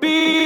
[0.00, 0.45] Be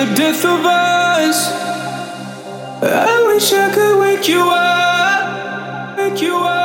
[0.00, 1.52] the death of us.
[2.82, 6.59] I wish I could wake you up, wake you up.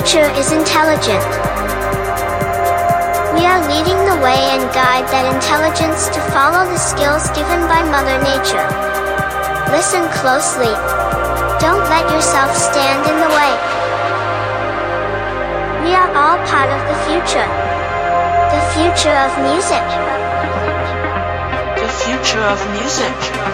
[0.00, 1.20] Future is intelligent.
[3.36, 7.84] We are leading the way and guide that intelligence to follow the skills given by
[7.84, 8.64] Mother Nature.
[9.68, 10.72] Listen closely.
[11.60, 13.52] Don't let yourself stand in the way.
[15.84, 17.48] We are all part of the future.
[18.56, 19.84] The future of music.
[21.76, 23.49] The future of music.